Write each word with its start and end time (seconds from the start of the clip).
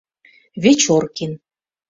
ВЕЧОРКИН 0.63 1.29